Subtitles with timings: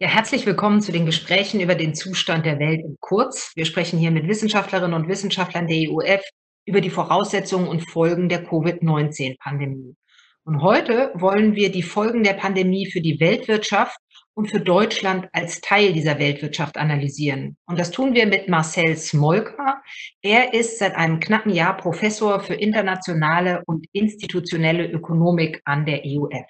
[0.00, 3.50] Ja, herzlich willkommen zu den Gesprächen über den Zustand der Welt in Kurz.
[3.56, 6.22] Wir sprechen hier mit Wissenschaftlerinnen und Wissenschaftlern der EUF
[6.66, 9.96] über die Voraussetzungen und Folgen der Covid-19-Pandemie.
[10.44, 13.98] Und heute wollen wir die Folgen der Pandemie für die Weltwirtschaft
[14.34, 17.56] und für Deutschland als Teil dieser Weltwirtschaft analysieren.
[17.66, 19.82] Und das tun wir mit Marcel Smolka.
[20.22, 26.46] Er ist seit einem knappen Jahr Professor für internationale und institutionelle Ökonomik an der EUF.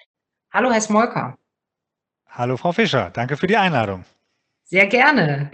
[0.53, 1.35] Hallo, Herr Smolka.
[2.31, 4.05] Hallo Frau Fischer, danke für die Einladung.
[4.65, 5.51] Sehr gerne.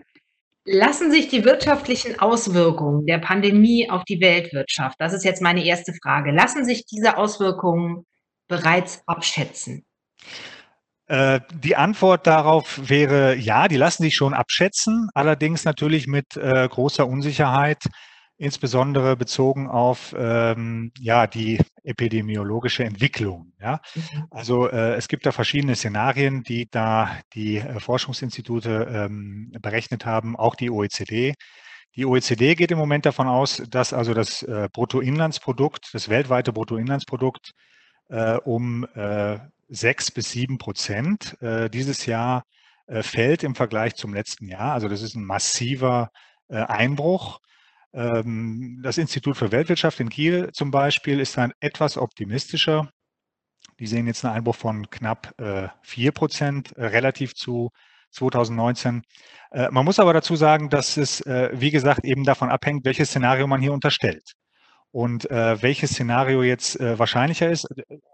[0.66, 5.94] Lassen sich die wirtschaftlichen Auswirkungen der Pandemie auf die Weltwirtschaft, das ist jetzt meine erste
[5.94, 8.06] Frage, lassen sich diese Auswirkungen
[8.48, 9.86] bereits abschätzen?
[11.08, 16.68] Äh, die Antwort darauf wäre ja, die lassen sich schon abschätzen, allerdings natürlich mit äh,
[16.68, 17.84] großer Unsicherheit,
[18.38, 23.54] insbesondere bezogen auf ähm, ja, die epidemiologische Entwicklung.
[23.60, 23.80] Ja?
[23.96, 24.28] Mhm.
[24.30, 30.36] Also äh, es gibt da verschiedene Szenarien, die da die äh, Forschungsinstitute ähm, berechnet haben,
[30.36, 31.34] auch die OECD.
[31.96, 37.52] Die OECD geht im Moment davon aus, dass also das äh, Bruttoinlandsprodukt, das weltweite Bruttoinlandsprodukt
[38.10, 39.40] äh, um äh,
[39.70, 42.44] sechs bis sieben Prozent äh, dieses Jahr
[43.02, 44.74] fällt im Vergleich zum letzten Jahr.
[44.74, 46.12] Also das ist ein massiver
[46.50, 47.40] Einbruch.
[47.96, 52.90] Ähm, das Institut für Weltwirtschaft in Kiel zum Beispiel ist dann etwas optimistischer.
[53.80, 55.34] Die sehen jetzt einen Einbruch von knapp
[55.84, 57.72] 4 äh, Prozent äh, relativ zu
[58.12, 59.04] 2019.
[59.52, 63.48] Äh, man muss aber dazu sagen, dass es, wie gesagt, eben davon abhängt, welches Szenario
[63.48, 64.34] man hier unterstellt.
[64.92, 67.68] Und welches Szenario jetzt wahrscheinlicher ist,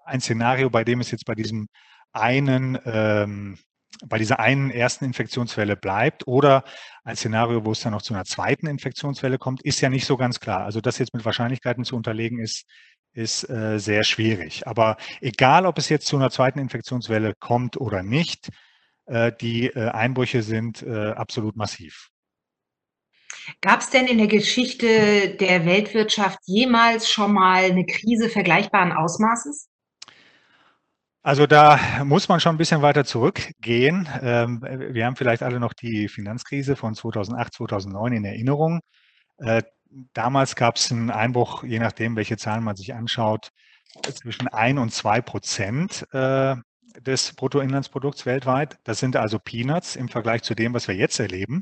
[0.04, 1.68] ein Szenario, bei dem es jetzt bei diesem
[2.12, 3.60] einen ähm,
[4.08, 6.64] bei dieser einen ersten Infektionswelle bleibt oder
[7.04, 10.18] ein Szenario, wo es dann noch zu einer zweiten Infektionswelle kommt, ist ja nicht so
[10.18, 10.64] ganz klar.
[10.64, 12.66] Also das jetzt mit Wahrscheinlichkeiten zu unterlegen ist,
[13.14, 14.68] ist äh, sehr schwierig.
[14.68, 18.50] Aber egal, ob es jetzt zu einer zweiten Infektionswelle kommt oder nicht,
[19.06, 22.10] äh, die äh, Einbrüche sind äh, absolut massiv.
[23.60, 29.71] Gab es denn in der Geschichte der Weltwirtschaft jemals schon mal eine Krise vergleichbaren Ausmaßes?
[31.24, 34.10] Also da muss man schon ein bisschen weiter zurückgehen.
[34.22, 38.80] Ähm, wir haben vielleicht alle noch die Finanzkrise von 2008, 2009 in Erinnerung.
[39.38, 39.62] Äh,
[40.14, 43.50] damals gab es einen Einbruch, je nachdem, welche Zahlen man sich anschaut,
[44.14, 46.56] zwischen 1 und 2 Prozent äh,
[47.00, 48.80] des Bruttoinlandsprodukts weltweit.
[48.84, 51.62] Das sind also Peanuts im Vergleich zu dem, was wir jetzt erleben.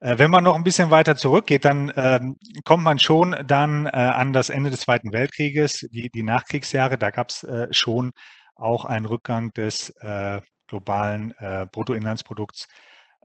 [0.00, 4.32] Äh, wenn man noch ein bisschen weiter zurückgeht, dann ähm, kommt man schon dann an
[4.32, 6.96] das Ende des Zweiten Weltkrieges, die, die Nachkriegsjahre.
[6.96, 8.12] Da gab es schon
[8.58, 12.68] auch ein Rückgang des äh, globalen äh, Bruttoinlandsprodukts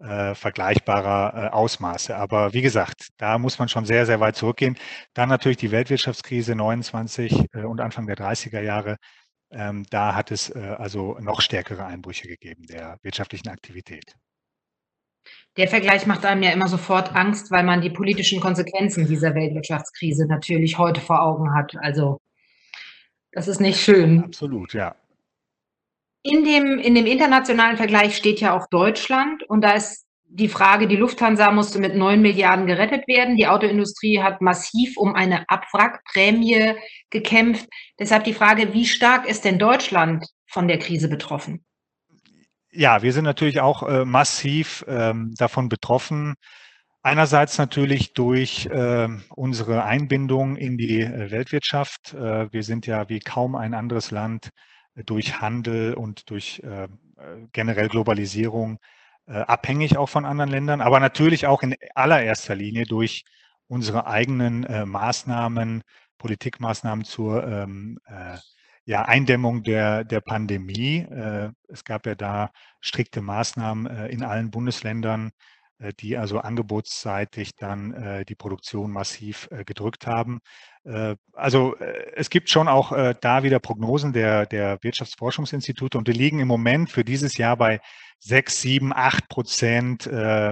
[0.01, 2.15] äh, vergleichbarer äh, Ausmaße.
[2.15, 4.77] Aber wie gesagt, da muss man schon sehr, sehr weit zurückgehen.
[5.13, 8.97] Dann natürlich die Weltwirtschaftskrise 29 äh, und Anfang der 30er Jahre.
[9.51, 14.15] Ähm, da hat es äh, also noch stärkere Einbrüche gegeben der wirtschaftlichen Aktivität.
[15.57, 20.25] Der Vergleich macht einem ja immer sofort Angst, weil man die politischen Konsequenzen dieser Weltwirtschaftskrise
[20.25, 21.75] natürlich heute vor Augen hat.
[21.77, 22.19] Also
[23.31, 24.23] das ist nicht schön.
[24.23, 24.95] Absolut, ja.
[26.23, 30.87] In dem, in dem internationalen Vergleich steht ja auch Deutschland und da ist die Frage,
[30.87, 33.35] die Lufthansa musste mit 9 Milliarden gerettet werden.
[33.35, 36.73] Die Autoindustrie hat massiv um eine Abwrackprämie
[37.11, 37.67] gekämpft.
[37.99, 41.63] Deshalb die Frage, wie stark ist denn Deutschland von der Krise betroffen?
[42.71, 46.33] Ja, wir sind natürlich auch äh, massiv ähm, davon betroffen.
[47.03, 52.15] Einerseits natürlich durch äh, unsere Einbindung in die äh, Weltwirtschaft.
[52.15, 54.49] Äh, wir sind ja wie kaum ein anderes Land
[54.95, 56.87] durch Handel und durch äh,
[57.51, 58.79] generell Globalisierung
[59.27, 63.23] äh, abhängig auch von anderen Ländern, aber natürlich auch in allererster Linie durch
[63.67, 65.83] unsere eigenen äh, Maßnahmen,
[66.17, 68.37] Politikmaßnahmen zur ähm, äh,
[68.85, 70.97] ja, Eindämmung der, der Pandemie.
[70.97, 72.51] Äh, es gab ja da
[72.81, 75.31] strikte Maßnahmen äh, in allen Bundesländern,
[75.91, 80.39] die also angebotsseitig dann äh, die Produktion massiv äh, gedrückt haben.
[81.31, 86.49] Also es gibt schon auch da wieder Prognosen der, der Wirtschaftsforschungsinstitute und die liegen im
[86.49, 87.79] Moment für dieses Jahr bei
[88.19, 90.09] 6, 7, 8 Prozent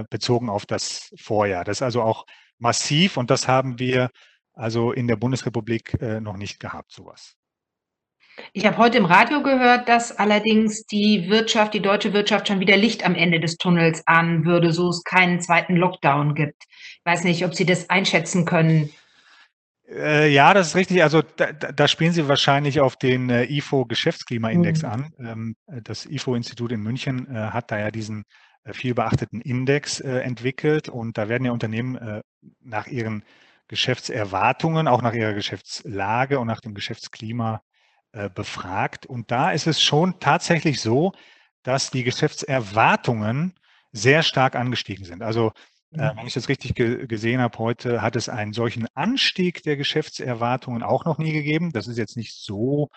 [0.08, 1.64] bezogen auf das Vorjahr.
[1.64, 2.24] Das ist also auch
[2.56, 4.08] massiv und das haben wir
[4.54, 7.36] also in der Bundesrepublik noch nicht gehabt, sowas.
[8.52, 12.76] Ich habe heute im Radio gehört, dass allerdings die Wirtschaft, die deutsche Wirtschaft schon wieder
[12.76, 16.64] Licht am Ende des Tunnels ahnen würde, so es keinen zweiten Lockdown gibt.
[16.68, 18.90] Ich weiß nicht, ob Sie das einschätzen können.
[19.88, 21.02] Äh, ja, das ist richtig.
[21.02, 24.88] Also da, da, spielen Sie wahrscheinlich auf den äh, IFO Geschäftsklimaindex mhm.
[24.88, 25.12] an.
[25.18, 28.24] Ähm, das IFO-Institut in München äh, hat da ja diesen
[28.70, 32.22] viel beachteten Index entwickelt und da werden ja Unternehmen
[32.60, 33.24] nach ihren
[33.66, 37.60] Geschäftserwartungen, auch nach ihrer Geschäftslage und nach dem Geschäftsklima
[38.12, 39.06] äh, befragt.
[39.06, 41.12] Und da ist es schon tatsächlich so,
[41.62, 43.54] dass die Geschäftserwartungen
[43.92, 45.22] sehr stark angestiegen sind.
[45.22, 45.52] Also
[45.92, 49.76] äh, wenn ich das richtig ge gesehen habe, heute hat es einen solchen Anstieg der
[49.76, 51.72] Geschäftserwartungen auch noch nie gegeben.
[51.72, 52.88] Das ist jetzt nicht so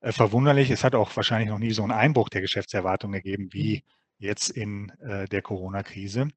[0.00, 0.70] äh, verwunderlich.
[0.70, 3.84] Es hat auch wahrscheinlich noch nie so einen Einbruch der Geschäftserwartungen gegeben wie
[4.18, 6.28] jetzt in äh, der Corona-Krise.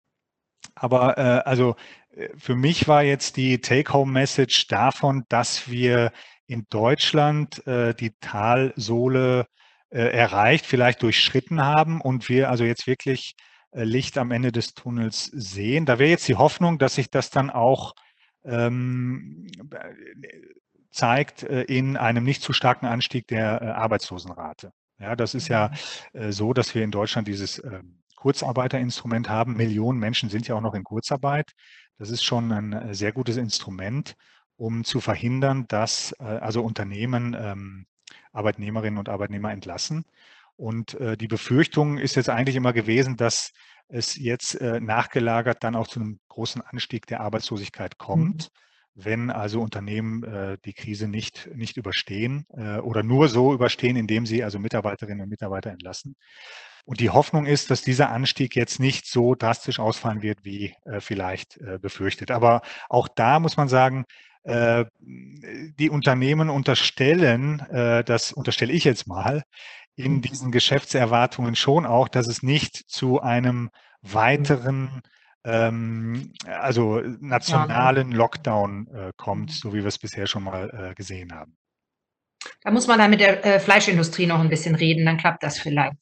[0.76, 1.76] Aber äh, also
[2.16, 6.12] äh, für mich war jetzt die Take-Home-Message davon, dass wir
[6.50, 9.46] in Deutschland äh, die Talsohle
[9.90, 13.36] äh, erreicht, vielleicht durchschritten haben und wir also jetzt wirklich
[13.72, 15.86] äh, Licht am Ende des Tunnels sehen.
[15.86, 17.94] Da wäre jetzt die Hoffnung, dass sich das dann auch
[18.44, 19.48] ähm,
[20.92, 24.72] zeigt äh, in einem nicht zu starken Anstieg der äh, Arbeitslosenrate.
[25.00, 25.72] Ja, das ist ja
[26.14, 26.20] mhm.
[26.20, 29.56] äh, so, dass wir in Deutschland dieses ähm, Kurzarbeiterinstrument haben.
[29.56, 31.52] Millionen Menschen sind ja auch noch in Kurzarbeit.
[32.00, 34.16] Das ist schon ein sehr gutes Instrument,
[34.60, 37.86] um zu verhindern, dass also Unternehmen ähm,
[38.34, 40.06] Arbeitnehmerinnen und Arbeitnehmer entlassen.
[40.56, 43.54] Und äh, die Befürchtung ist jetzt eigentlich immer gewesen, dass
[43.88, 48.52] es jetzt äh, nachgelagert dann auch zu einem großen Anstieg der Arbeitslosigkeit kommt,
[48.96, 49.04] mhm.
[49.04, 54.26] wenn also Unternehmen äh, die Krise nicht, nicht überstehen äh, oder nur so überstehen, indem
[54.26, 56.16] sie also Mitarbeiterinnen und Mitarbeiter entlassen.
[56.86, 61.00] Und die Hoffnung ist, dass dieser Anstieg jetzt nicht so drastisch ausfallen wird, wie äh,
[61.00, 62.32] vielleicht äh, befürchtet.
[62.32, 69.08] Aber auch da muss man sagen, äh, die Unternehmen unterstellen, äh, das unterstelle ich jetzt
[69.08, 69.44] mal,
[69.96, 70.22] in mhm.
[70.22, 73.70] diesen Geschäftserwartungen schon auch, dass es nicht zu einem
[74.02, 75.02] weiteren,
[75.44, 79.54] ähm, also nationalen Lockdown äh, kommt, mhm.
[79.54, 81.58] so wie wir es bisher schon mal äh, gesehen haben.
[82.62, 85.60] Da muss man dann mit der äh, Fleischindustrie noch ein bisschen reden, dann klappt das
[85.60, 85.98] vielleicht.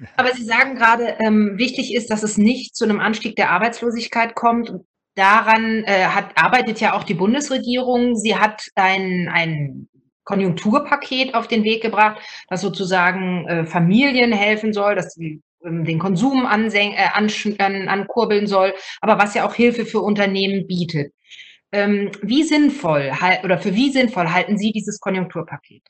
[0.16, 4.34] Aber Sie sagen gerade, ähm, wichtig ist, dass es nicht zu einem Anstieg der Arbeitslosigkeit
[4.34, 4.72] kommt.
[5.14, 8.16] Daran äh, hat, arbeitet ja auch die Bundesregierung.
[8.16, 9.88] Sie hat ein, ein
[10.24, 15.98] Konjunkturpaket auf den Weg gebracht, das sozusagen äh, Familien helfen soll, dass sie ähm, den
[15.98, 21.12] Konsum äh, an, ankurbeln soll, aber was ja auch Hilfe für Unternehmen bietet.
[21.72, 23.12] Ähm, wie sinnvoll
[23.44, 25.82] oder für wie sinnvoll halten Sie dieses Konjunkturpaket?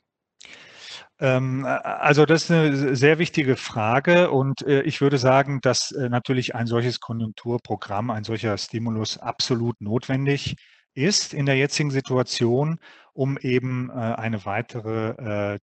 [1.19, 6.09] Ähm, also das ist eine sehr wichtige Frage und äh, ich würde sagen, dass äh,
[6.09, 10.55] natürlich ein solches Konjunkturprogramm, ein solcher Stimulus absolut notwendig
[10.95, 12.79] ist in der jetzigen Situation,
[13.13, 15.59] um eben äh, eine weitere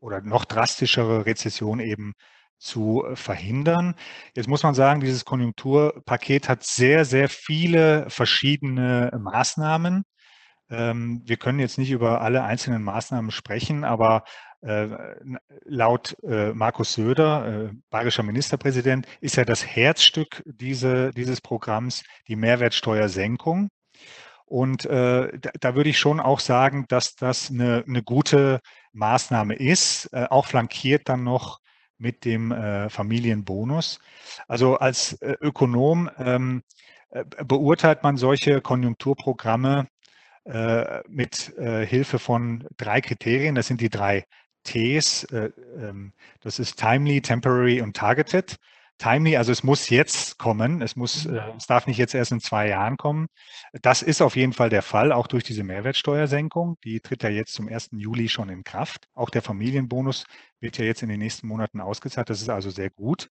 [0.00, 2.14] oder noch drastischere Rezession eben
[2.58, 3.94] zu verhindern.
[4.34, 10.04] Jetzt muss man sagen, dieses Konjunkturpaket hat sehr, sehr viele verschiedene Maßnahmen.
[10.70, 14.24] Ähm, wir können jetzt nicht über alle einzelnen Maßnahmen sprechen, aber
[14.64, 14.88] äh,
[15.66, 22.36] laut äh, Markus Söder, äh, bayerischer Ministerpräsident, ist ja das Herzstück diese, dieses Programms die
[22.36, 23.68] Mehrwertsteuersenkung.
[24.46, 28.60] Und da, würde ich schon auch sagen, dass das eine, eine gute
[28.92, 31.60] Maßnahme ist, auch flankiert dann noch
[31.96, 32.54] mit dem
[32.90, 34.00] Familienbonus.
[34.46, 36.62] Also als Ökonom ähm,
[37.42, 39.86] beurteilt man solche Konjunkturprogramme
[40.44, 43.54] äh, mit äh, Hilfe von drei Kriterien.
[43.54, 44.26] Das sind die drei
[44.64, 45.24] Ts.
[45.24, 48.58] Äh, ähm, das ist timely, temporary und targeted.
[48.98, 51.40] Timely, also es muss jetzt kommen, es muss, mhm.
[51.56, 53.26] es darf nicht jetzt erst in zwei Jahren kommen.
[53.82, 56.76] Das ist auf jeden Fall der Fall, auch durch diese Mehrwertsteuersenkung.
[56.84, 57.90] Die tritt ja jetzt zum 1.
[57.92, 59.08] Juli schon in Kraft.
[59.14, 60.26] Auch der Familienbonus
[60.60, 62.30] wird ja jetzt in den nächsten Monaten ausgezahlt.
[62.30, 63.28] Das ist also sehr gut.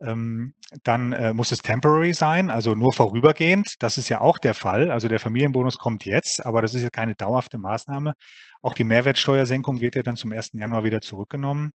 [0.00, 0.54] Ähm,
[0.84, 3.74] dann äh, muss es temporary sein, also nur vorübergehend.
[3.80, 4.90] Das ist ja auch der Fall.
[4.90, 8.14] Also der Familienbonus kommt jetzt, aber das ist ja keine dauerhafte Maßnahme.
[8.62, 10.50] Auch die Mehrwertsteuersenkung wird ja dann zum 1.
[10.54, 11.72] Januar wieder zurückgenommen.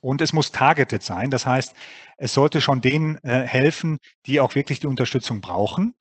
[0.00, 1.30] Und es muss targeted sein.
[1.30, 1.74] Das heißt,
[2.16, 5.94] es sollte schon denen äh, helfen, die auch wirklich die Unterstützung brauchen.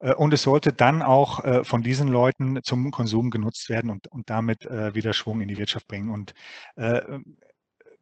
[0.00, 4.08] Äh, und es sollte dann auch äh, von diesen Leuten zum Konsum genutzt werden und,
[4.08, 6.10] und damit wieder Schwung in die Wirtschaft bringen.
[6.10, 6.34] Und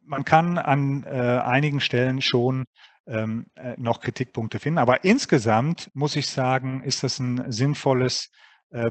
[0.03, 2.65] man kann an einigen Stellen schon
[3.07, 4.79] ähm, äh, noch Kritikpunkte finden.
[4.79, 8.29] Aber insgesamt muss ich sagen, ist das ein sinnvolles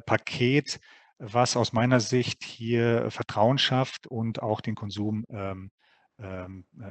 [0.05, 0.79] Paket,
[1.19, 5.80] was aus meiner Sicht hier Vertrauen schafft und auch den Konsum ähm, ähm, äh,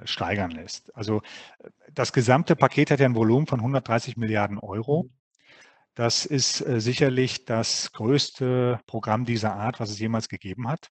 [0.06, 0.96] steigern lässt.
[0.96, 1.22] Also
[1.60, 5.04] äh, das gesamte Paket hat ja ein Volumen von 130 Milliarden Euro.
[5.04, 5.20] Mhm.
[5.96, 10.90] Das ist äh, sicherlich das größte Programm dieser Art, was es jemals gegeben hat.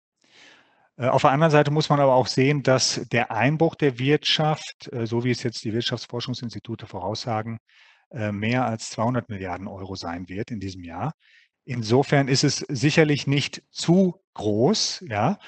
[0.99, 4.93] Äh, auf der anderen Seite muss man aber auch sehen, dass der Einbruch der Wirtschaft,
[4.93, 7.59] äh, so wie es jetzt die Wirtschaftsforschungsinstitute voraussagen,
[8.11, 11.15] äh, mehr als 200 Milliarden Euro sein wird in diesem Jahr.
[11.65, 15.39] Insofern ist es sicherlich nicht zu groß, ja.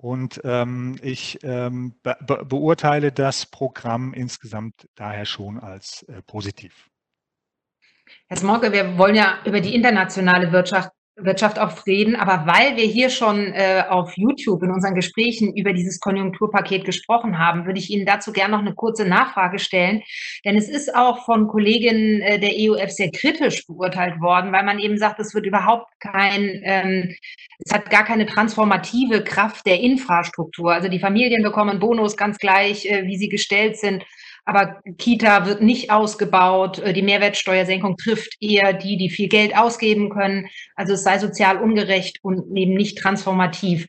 [0.00, 2.16] Und ähm, ich ähm, be
[2.48, 6.88] beurteile das Programm insgesamt daher schon als äh, positiv.
[8.26, 12.84] Herr Smorke, wir wollen ja über die internationale Wirtschaft Wirtschaft auch reden, aber weil wir
[12.84, 17.90] hier schon äh, auf YouTube in unseren Gesprächen über dieses Konjunkturpaket gesprochen haben, würde ich
[17.90, 20.02] Ihnen dazu gerne noch eine kurze Nachfrage stellen.
[20.44, 24.78] Denn es ist auch von Kolleginnen äh, der EUF sehr kritisch beurteilt worden, weil man
[24.78, 27.14] eben sagt, es wird überhaupt kein, ähm,
[27.58, 30.72] es hat gar keine transformative Kraft der Infrastruktur.
[30.72, 34.04] Also die Familien bekommen Bonus ganz gleich, äh, wie sie gestellt sind.
[34.44, 36.78] Aber Kita wird nicht ausgebaut.
[36.80, 40.48] Äh, die Mehrwertsteuersenkung trifft eher die, die viel Geld ausgeben können.
[40.74, 43.86] Also es sei sozial ungerecht und eben nicht transformativ.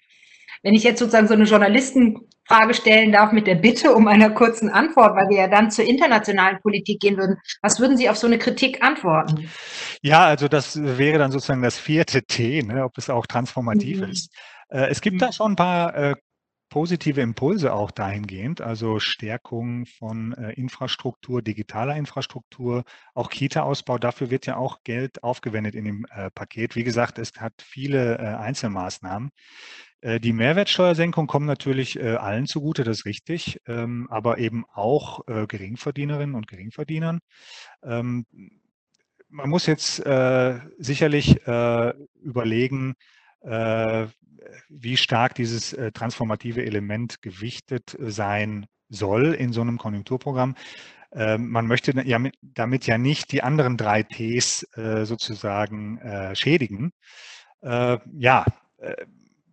[0.63, 4.69] Wenn ich jetzt sozusagen so eine Journalistenfrage stellen darf mit der Bitte um einer kurzen
[4.69, 8.27] Antwort, weil wir ja dann zur internationalen Politik gehen würden, was würden Sie auf so
[8.27, 9.49] eine Kritik antworten?
[10.03, 14.11] Ja, also das wäre dann sozusagen das vierte T, ne, ob es auch transformativ mhm.
[14.11, 14.31] ist.
[14.69, 15.31] Äh, es gibt da mhm.
[15.31, 16.15] schon ein paar äh,
[16.71, 23.99] positive Impulse auch dahingehend, also Stärkung von äh, Infrastruktur, digitaler Infrastruktur, auch Kita-Ausbau.
[23.99, 26.75] Dafür wird ja auch Geld aufgewendet in dem äh, Paket.
[26.75, 29.31] Wie gesagt, es hat viele äh, Einzelmaßnahmen.
[29.99, 35.27] Äh, die Mehrwertsteuersenkung kommt natürlich äh, allen zugute, das ist richtig, ähm, aber eben auch
[35.27, 37.19] äh, Geringverdienerinnen und Geringverdienern.
[37.83, 38.25] Ähm,
[39.33, 40.03] man muss jetzt
[40.77, 41.39] sicherlich
[42.21, 42.95] überlegen,
[44.69, 50.55] wie stark dieses äh, transformative Element gewichtet äh, sein soll in so einem Konjunkturprogramm.
[51.13, 51.93] Ähm, man möchte
[52.41, 56.91] damit ja nicht die anderen drei Ts äh, sozusagen äh, schädigen.
[57.61, 58.45] Äh, ja,
[58.77, 58.95] äh,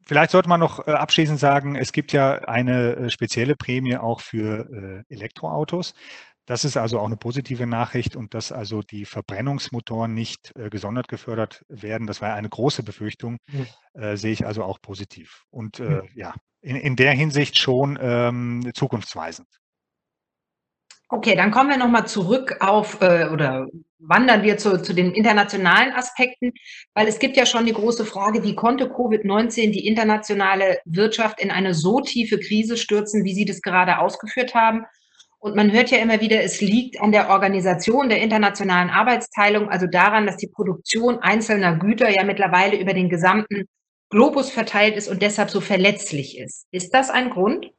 [0.07, 5.93] vielleicht sollte man noch abschließend sagen, es gibt ja eine spezielle Prämie auch für Elektroautos.
[6.49, 11.07] Das ist also auch eine positive Nachricht und dass also die Verbrennungsmotoren nicht äh, gesondert
[11.07, 13.37] gefördert werden, das war eine große Befürchtung,
[13.93, 15.45] äh, sehe ich also auch positiv.
[15.51, 19.47] Und äh, ja, in, in, der Hinsicht schon ähm, zukunftsweisend.
[21.11, 23.67] Okay, dann kommen wir nochmal zurück auf äh, oder
[23.99, 26.55] wandern wir zu, zu den internationalen Aspekten,
[26.95, 31.51] weil es gibt ja schon die große Frage, wie konnte Covid-19 die internationale Wirtschaft in
[31.51, 34.87] eine so tiefe Krise stürzen, wie Sie das gerade ausgeführt haben?
[35.41, 39.87] Und man hört ja immer wieder, es liegt an der Organisation der internationalen Arbeitsteilung, also
[39.87, 43.69] daran, dass die Produktion einzelner Güter ja mittlerweile über den gesamten
[44.11, 46.67] Globus verteilt ist und deshalb so verletzlich ist.
[46.73, 47.71] Ist das ein Grund?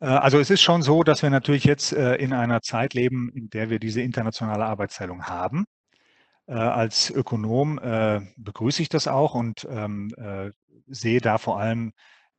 [0.00, 3.30] Äh, also es ist schon so, dass wir natürlich jetzt äh, in einer Zeit leben,
[3.34, 5.64] in der wir diese internationale Arbeitsteilung haben.
[6.46, 7.78] Äh, als Ökonom
[8.36, 10.10] begrüße ich das auch und ähm,
[10.86, 11.92] sehe da vor allem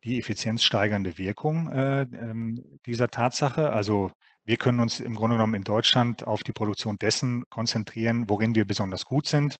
[0.03, 3.71] die effizienzsteigernde Wirkung äh, ähm, dieser Tatsache.
[3.71, 4.11] Also
[4.45, 8.65] wir können uns im Grunde genommen in Deutschland auf die Produktion dessen konzentrieren, worin wir
[8.65, 9.55] besonders gut sind.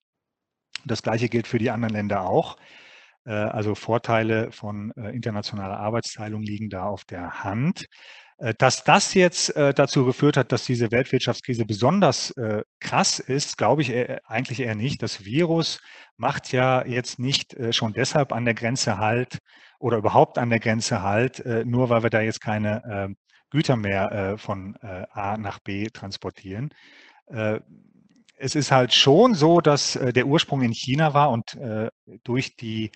[0.84, 2.56] Das Gleiche gilt für die anderen Länder auch.
[3.26, 7.86] Äh, also Vorteile von äh, internationaler Arbeitsteilung liegen da auf der Hand.
[8.56, 12.32] Dass das jetzt dazu geführt hat, dass diese Weltwirtschaftskrise besonders
[12.80, 13.92] krass ist, glaube ich
[14.24, 15.02] eigentlich eher nicht.
[15.02, 15.78] Das Virus
[16.16, 19.40] macht ja jetzt nicht schon deshalb an der Grenze halt
[19.80, 23.16] oder überhaupt an der Grenze halt, nur weil wir da jetzt keine ähm,
[23.50, 26.70] Güter mehr von A nach B transportieren.
[28.36, 31.58] Es ist halt schon so, dass der Ursprung in China war und
[32.22, 32.92] durch die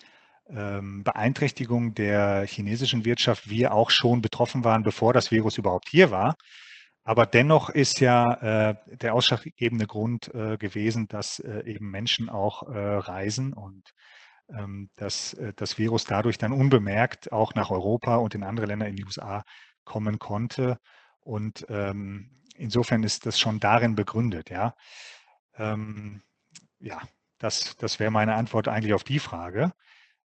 [0.48, 6.10] ähm, Beeinträchtigung der chinesischen Wirtschaft wir auch schon betroffen waren, bevor das Virus überhaupt hier
[6.10, 6.36] war.
[7.02, 12.62] Aber dennoch ist ja äh, der ausschlaggebende Grund äh, gewesen, dass äh, eben Menschen auch
[12.62, 13.90] äh, reisen und
[14.96, 18.96] dass äh, das Virus dadurch dann unbemerkt auch nach Europa und in andere Länder in
[18.96, 19.44] die USA
[19.84, 20.78] kommen konnte.
[21.20, 24.74] Und ähm, insofern ist das schon darin begründet, ja.
[25.56, 26.22] Ähm,
[26.78, 27.00] ja,
[27.38, 29.72] das, das wäre meine Antwort eigentlich auf die Frage.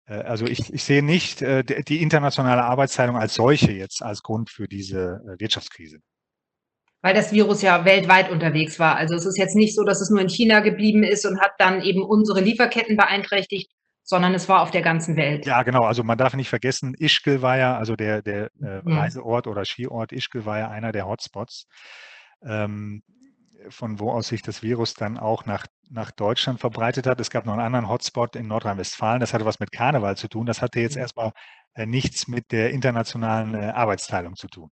[0.06, 4.50] Äh, also ich, ich sehe nicht äh, die internationale Arbeitsteilung als solche jetzt als Grund
[4.50, 6.00] für diese Wirtschaftskrise.
[7.00, 8.96] Weil das Virus ja weltweit unterwegs war.
[8.96, 11.52] Also es ist jetzt nicht so, dass es nur in China geblieben ist und hat
[11.58, 13.70] dann eben unsere Lieferketten beeinträchtigt,
[14.08, 15.44] sondern es war auf der ganzen Welt.
[15.44, 15.82] Ja, genau.
[15.82, 18.96] Also man darf nicht vergessen, Ischgl war ja, also der, der äh, mhm.
[18.96, 21.66] Reiseort oder Skiort Ischgl war ja einer der Hotspots.
[22.42, 23.02] Ähm,
[23.68, 27.20] von wo aus sich das Virus dann auch nach, nach Deutschland verbreitet hat.
[27.20, 30.46] Es gab noch einen anderen Hotspot in Nordrhein-Westfalen, das hatte was mit Karneval zu tun.
[30.46, 31.02] Das hatte jetzt mhm.
[31.02, 31.32] erstmal
[31.74, 34.70] äh, nichts mit der internationalen äh, Arbeitsteilung zu tun.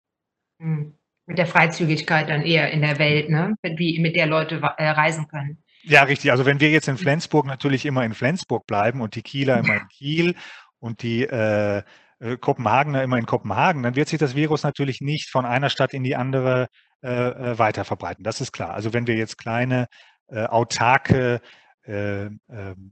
[0.57, 0.97] Mhm.
[1.27, 3.53] Mit der Freizügigkeit dann eher in der Welt, ne?
[3.61, 5.61] wie mit der Leute äh, reisen können.
[5.83, 6.31] Ja, richtig.
[6.31, 9.75] Also wenn wir jetzt in Flensburg natürlich immer in Flensburg bleiben und die Kieler immer
[9.75, 10.35] in Kiel
[10.79, 11.83] und die äh,
[12.19, 15.93] äh, Kopenhagener immer in Kopenhagen, dann wird sich das Virus natürlich nicht von einer Stadt
[15.93, 16.67] in die andere
[17.01, 18.23] äh, äh, weiter verbreiten.
[18.23, 18.71] Das ist klar.
[18.71, 19.87] Also wenn wir jetzt kleine
[20.27, 21.39] äh, autarke
[21.83, 22.41] äh, ähm,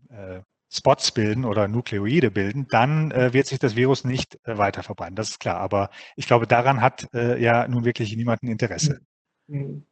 [0.09, 5.15] äh, Spots bilden oder Nukleoide bilden, dann äh, wird sich das Virus nicht weiter verbreiten.
[5.15, 5.57] Das ist klar.
[5.57, 8.99] Aber ich glaube, daran hat ja nun wirklich niemand ein Interesse.
[9.47, 9.85] Mhm.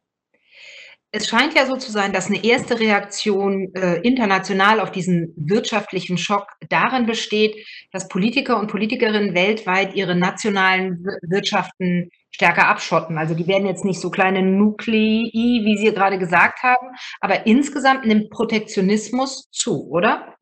[1.16, 6.18] Es scheint ja so zu sein, dass eine erste Reaktion äh, international auf diesen wirtschaftlichen
[6.18, 7.56] Schock darin besteht,
[7.90, 13.16] dass Politiker und Politikerinnen weltweit ihre nationalen Wirtschaften stärker abschotten.
[13.16, 16.88] Also die werden jetzt nicht so kleine Nuklei, wie Sie gerade gesagt haben,
[17.22, 20.34] aber insgesamt nimmt Protektionismus zu, oder?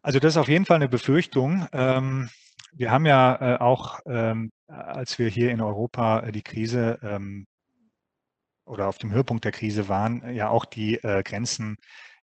[0.00, 1.66] Also das ist auf jeden Fall eine Befürchtung.
[1.72, 2.28] Ähm,
[2.72, 7.46] wir haben ja äh, auch, ähm, als wir hier in Europa äh, die Krise ähm,
[8.66, 11.76] oder auf dem Höhepunkt der Krise waren, ja auch die äh, Grenzen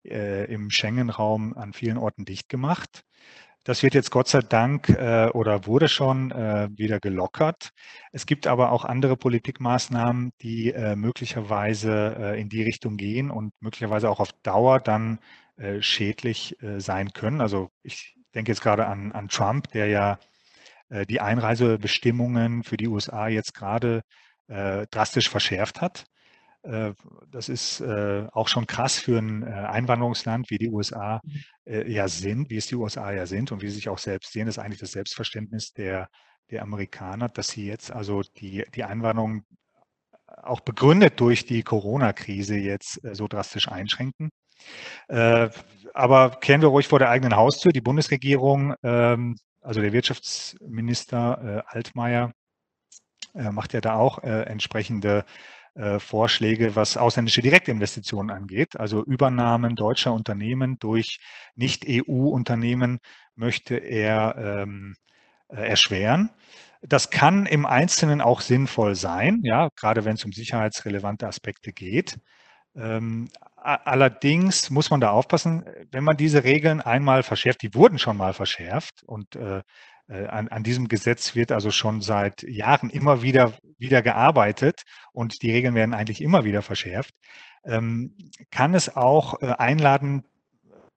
[0.03, 3.03] äh, im Schengen-Raum an vielen Orten dicht gemacht.
[3.63, 7.71] Das wird jetzt Gott sei Dank äh, oder wurde schon äh, wieder gelockert.
[8.11, 13.53] Es gibt aber auch andere Politikmaßnahmen, die äh, möglicherweise äh, in die Richtung gehen und
[13.59, 15.19] möglicherweise auch auf Dauer dann
[15.57, 17.39] äh, schädlich äh, sein können.
[17.39, 20.19] Also ich denke jetzt gerade an, an Trump, der ja
[20.89, 24.01] äh, die Einreisebestimmungen für die USA jetzt gerade
[24.47, 26.05] äh, drastisch verschärft hat.
[26.63, 26.93] Äh,
[27.29, 31.87] das ist äh, auch schon krass für ein äh, Einwanderungsland, wie die USA mhm.
[31.87, 34.45] ja sind, wie es die USA ja sind und wie sie sich auch selbst sehen,
[34.45, 36.07] das ist eigentlich das Selbstverständnis der,
[36.51, 39.43] der Amerikaner, dass sie jetzt also die, die Einwanderung
[40.27, 44.29] auch begründet durch die Corona-Krise jetzt so drastisch einschränken.
[45.07, 47.73] Aber kehren wir ruhig vor der eigenen Haustür.
[47.73, 52.31] Die Bundesregierung, ähm, also der Wirtschaftsminister Altmaier,
[53.33, 55.25] macht ja da auch entsprechende
[55.75, 58.79] äh, Vorschläge, was ausländische Direktinvestitionen angeht.
[58.79, 61.19] Also Übernahmen deutscher Unternehmen durch
[61.55, 62.99] Nicht-EU-Unternehmen
[63.35, 64.95] möchte er ähm,
[65.47, 66.29] äh, erschweren.
[66.81, 72.17] Das kann im Einzelnen auch sinnvoll sein, ja, gerade wenn es um sicherheitsrelevante Aspekte geht.
[72.75, 78.17] Ähm, allerdings muss man da aufpassen, wenn man diese Regeln einmal verschärft, die wurden schon
[78.17, 79.61] mal verschärft und äh, äh,
[80.27, 85.51] an, an, diesem Gesetz wird also schon seit Jahren immer wieder, wieder gearbeitet und die
[85.51, 87.13] Regeln werden eigentlich immer wieder verschärft.
[87.63, 88.15] Ähm,
[88.49, 90.23] kann es auch äh, einladen,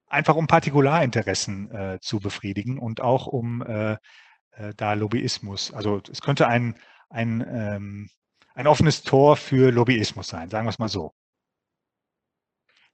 [0.09, 5.73] einfach um Partikularinteressen äh, zu befriedigen und auch um äh, äh da Lobbyismus.
[5.73, 6.77] Also es könnte ein,
[7.11, 8.09] ein, ähm,
[8.55, 11.13] ein offenes Tor für Lobbyismus sein, sagen wir es mal so.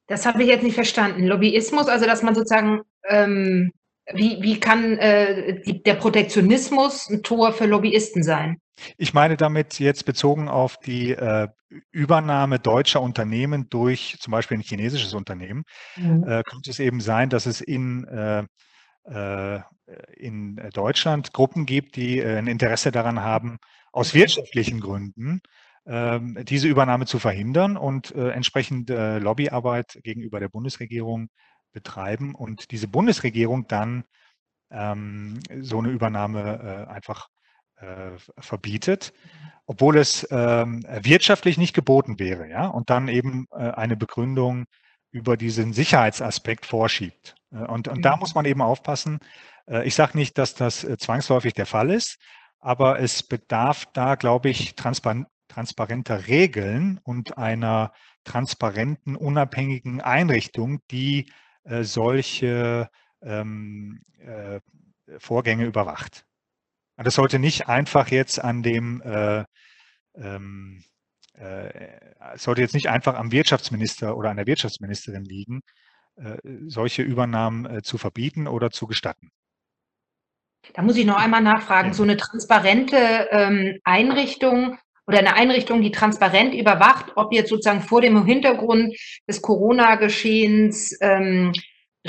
[0.07, 1.25] Das habe ich jetzt nicht verstanden.
[1.25, 3.71] Lobbyismus, also dass man sozusagen ähm,
[4.15, 8.59] wie, wie kann äh, die, der Protektionismus ein Tor für Lobbyisten sein?
[8.97, 11.49] Ich meine damit jetzt bezogen auf die äh,
[11.93, 15.65] Übernahme deutscher Unternehmen durch zum Beispiel ein chinesisches Unternehmen,
[15.97, 16.25] mhm.
[16.25, 18.45] äh, könnte es eben sein, dass es in, äh,
[19.05, 19.61] äh
[20.17, 23.59] in Deutschland Gruppen gibt, die äh, ein Interesse daran haben,
[23.93, 25.41] aus wirtschaftlichen Gründen
[25.87, 31.29] ähm, diese Übernahme zu verhindern und äh, entsprechende Lobbyarbeit gegenüber der Bundesregierung
[31.73, 34.05] betreiben und diese Bundesregierung dann
[34.71, 37.29] ähm, so eine Übernahme äh, einfach
[37.77, 39.13] äh, verbietet,
[39.67, 44.67] obwohl es ähm, wirtschaftlich nicht geboten wäre, ja, und dann eben äh, eine Begründung
[45.13, 47.35] über diesen Sicherheitsaspekt vorschiebt.
[47.53, 48.21] Äh, und, und da mhm.
[48.21, 49.19] muss man eben aufpassen.
[49.67, 52.19] Äh, ich sage nicht, dass das äh, zwangsläufig der Fall ist,
[52.61, 61.27] aber es bedarf da, glaube ich, transpar transparenter Regeln und einer transparenten, unabhängigen Einrichtung, die
[61.65, 62.89] äh, solche
[63.23, 64.61] ähm, äh,
[65.19, 66.25] Vorgänge überwacht.
[66.97, 69.45] Das sollte nicht einfach jetzt an dem, äh,
[70.15, 70.85] ähm,
[71.35, 75.63] äh, sollte jetzt nicht einfach am Wirtschaftsminister oder an der Wirtschaftsministerin liegen,
[76.17, 79.31] äh, solche Übernahmen zu verbieten oder zu gestatten.
[80.75, 84.79] Da muss ich noch einmal nachfragen, so eine transparente ähm, Einrichtung
[85.11, 88.97] oder eine Einrichtung, die transparent überwacht, ob jetzt sozusagen vor dem Hintergrund
[89.29, 91.53] des Corona-Geschehens ähm,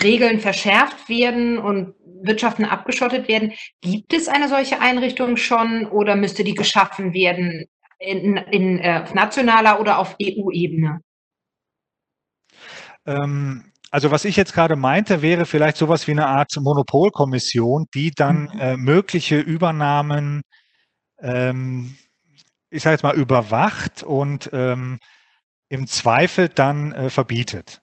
[0.02, 3.54] Regeln verschärft werden und Wirtschaften abgeschottet werden.
[3.82, 7.66] Gibt es eine solche Einrichtung schon oder müsste die geschaffen werden
[7.98, 11.02] in, in, äh, auf nationaler oder auf EU-Ebene?
[13.08, 18.12] Ähm, also was ich jetzt gerade meinte, wäre vielleicht sowas wie eine Art Monopolkommission, die
[18.12, 18.60] dann mhm.
[18.60, 20.44] äh, mögliche Übernahmen
[21.20, 21.96] ähm,
[22.72, 25.00] ich sage jetzt mal, überwacht und ähm,
[25.70, 27.82] im Zweifel dann äh, verbietet.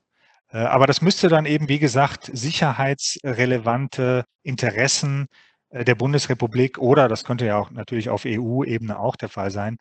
[0.50, 5.28] Äh, aber das müsste dann eben, wie gesagt, sicherheitsrelevante Interessen
[5.70, 9.76] äh, der Bundesrepublik oder das könnte ja auch natürlich auf EU-Ebene auch der Fall sein,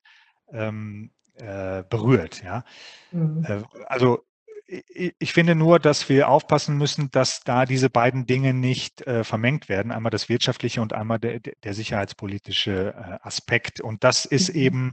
[0.52, 2.44] ähm, äh, berührt.
[2.44, 2.64] Ja?
[3.12, 3.46] Mhm.
[3.46, 4.24] Äh, also
[4.68, 9.70] ich finde nur, dass wir aufpassen müssen, dass da diese beiden Dinge nicht äh, vermengt
[9.70, 9.92] werden.
[9.92, 13.80] Einmal das wirtschaftliche und einmal der, der sicherheitspolitische äh, Aspekt.
[13.80, 14.60] Und das ist mhm.
[14.60, 14.92] eben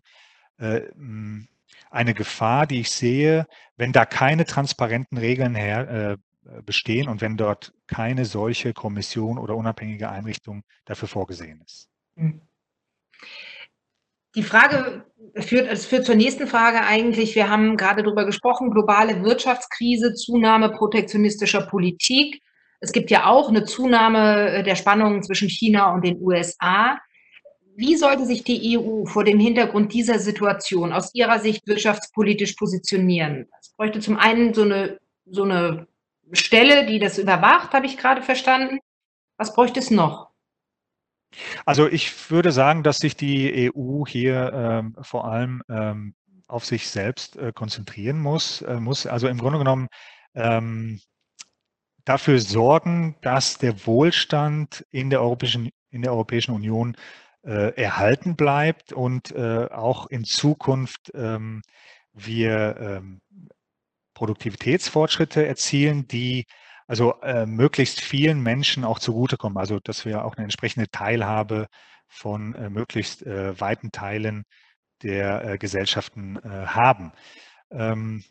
[0.58, 0.80] äh,
[1.90, 6.16] eine Gefahr, die ich sehe, wenn da keine transparenten Regeln her, äh,
[6.62, 11.88] bestehen und wenn dort keine solche Kommission oder unabhängige Einrichtung dafür vorgesehen ist.
[12.16, 12.42] Mhm.
[14.34, 15.04] Die Frage
[15.36, 17.34] führt, es führt zur nächsten Frage eigentlich.
[17.34, 22.42] Wir haben gerade darüber gesprochen, globale Wirtschaftskrise, Zunahme protektionistischer Politik.
[22.80, 26.98] Es gibt ja auch eine Zunahme der Spannungen zwischen China und den USA.
[27.76, 33.48] Wie sollte sich die EU vor dem Hintergrund dieser Situation aus Ihrer Sicht wirtschaftspolitisch positionieren?
[33.60, 35.88] Es bräuchte zum einen so eine, so eine
[36.32, 38.78] Stelle, die das überwacht, habe ich gerade verstanden.
[39.38, 40.33] Was bräuchte es noch?
[41.64, 46.14] Also ich würde sagen, dass sich die EU hier ähm, vor allem ähm,
[46.46, 49.88] auf sich selbst äh, konzentrieren muss, äh, muss also im Grunde genommen
[50.34, 51.00] ähm,
[52.04, 56.96] dafür sorgen, dass der Wohlstand in der Europäischen, in der Europäischen Union
[57.42, 61.62] äh, erhalten bleibt und äh, auch in Zukunft ähm,
[62.12, 63.20] wir ähm,
[64.14, 66.46] Produktivitätsfortschritte erzielen, die
[66.86, 69.58] also äh, möglichst vielen Menschen auch zugutekommen.
[69.58, 71.68] Also dass wir auch eine entsprechende Teilhabe
[72.08, 74.44] von äh, möglichst äh, weiten Teilen
[75.02, 77.12] der äh, Gesellschaften äh, haben.
[77.70, 78.24] Ähm,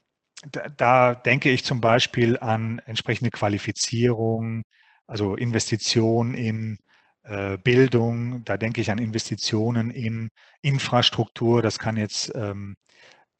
[0.51, 4.63] da, da, denke ich zum Beispiel an entsprechende Qualifizierung,
[5.07, 6.77] also Investitionen in
[7.23, 10.29] äh, Bildung, da denke ich an Investitionen in
[10.61, 12.75] Infrastruktur, das kann jetzt ähm,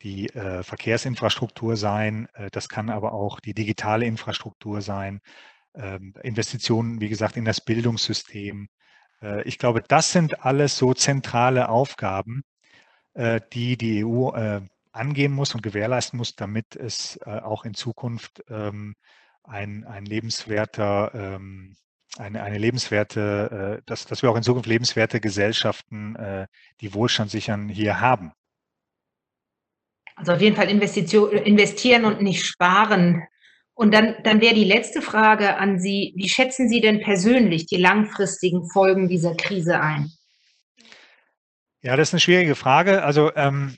[0.03, 5.21] die äh, Verkehrsinfrastruktur sein, äh, das kann aber auch die digitale Infrastruktur sein,
[5.75, 8.67] ähm, Investitionen, wie gesagt, in das Bildungssystem.
[9.21, 12.43] Äh, ich glaube, das sind alles so zentrale Aufgaben,
[13.13, 14.61] äh, die die EU äh,
[14.91, 18.95] angehen muss und gewährleisten muss, damit es äh, auch in Zukunft ähm,
[19.43, 21.75] ein, ein lebenswerter ähm,
[22.17, 26.15] eine, eine lebenswerte, dass, dass wir auch in Zukunft lebenswerte Gesellschaften,
[26.79, 28.33] die Wohlstand sichern, hier haben.
[30.15, 33.23] Also auf jeden Fall investieren und nicht sparen.
[33.75, 37.77] Und dann, dann wäre die letzte Frage an Sie, wie schätzen Sie denn persönlich die
[37.77, 40.11] langfristigen Folgen dieser Krise ein?
[41.81, 43.03] Ja, das ist eine schwierige Frage.
[43.03, 43.75] Also ähm,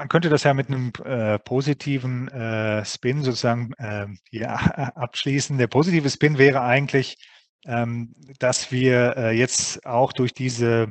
[0.00, 4.50] man könnte das ja mit einem äh, positiven äh, Spin sozusagen äh, hier
[4.96, 5.58] abschließen.
[5.58, 7.16] Der positive Spin wäre eigentlich,
[7.66, 10.88] ähm, dass wir äh, jetzt auch durch diese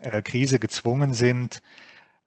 [0.00, 1.60] äh, Krise gezwungen sind,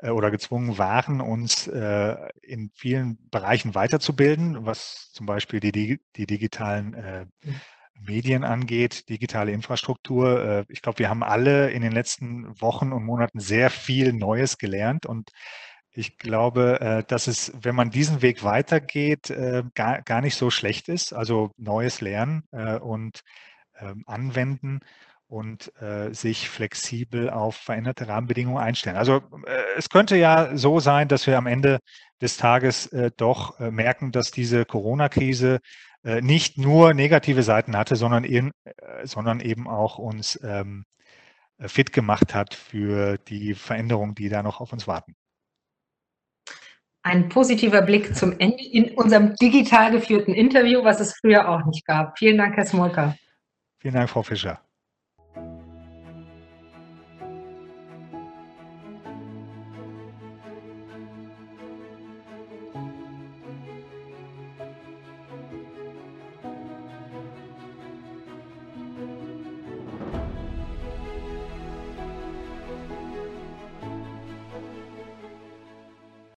[0.01, 6.93] oder gezwungen waren, uns äh, in vielen Bereichen weiterzubilden, was zum Beispiel die, die digitalen
[6.93, 7.61] äh, mhm.
[8.01, 10.65] Medien angeht, digitale Infrastruktur.
[10.67, 15.05] Ich glaube, wir haben alle in den letzten Wochen und Monaten sehr viel Neues gelernt
[15.05, 15.31] und
[15.91, 19.33] ich glaube, dass es, wenn man diesen Weg weitergeht,
[19.75, 21.13] gar, gar nicht so schlecht ist.
[21.13, 22.43] Also neues Lernen
[22.81, 23.21] und
[23.79, 24.81] ähm, Anwenden
[25.27, 28.95] und äh, sich flexibel auf veränderte Rahmenbedingungen einstellen.
[28.95, 31.79] Also äh, es könnte ja so sein, dass wir am Ende
[32.21, 35.59] des Tages äh, doch äh, merken, dass diese Corona-Krise
[36.03, 40.85] äh, nicht nur negative Seiten hatte, sondern, in, äh, sondern eben auch uns ähm,
[41.59, 45.15] fit gemacht hat für die Veränderungen, die da noch auf uns warten.
[47.01, 51.85] Ein positiver Blick zum Ende in unserem digital geführten Interview, was es früher auch nicht
[51.85, 52.17] gab.
[52.17, 53.15] Vielen Dank, Herr Smolka.
[53.79, 54.64] Vielen Dank, Frau Fischer.